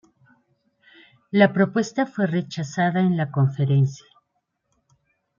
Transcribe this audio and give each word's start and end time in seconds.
La 1.29 1.53
propuesta 1.53 2.07
fue 2.07 2.25
rechazada 2.25 3.01
en 3.01 3.17
la 3.17 3.29
conferencia. 3.29 4.07